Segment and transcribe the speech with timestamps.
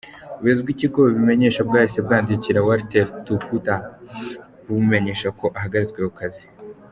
[0.37, 3.75] Ubuyobozi bw’ikigo bubimenye bwahise bwandikira Walter Tutka
[4.65, 6.43] bumumenyesha ko ahagaritswe ku kazi.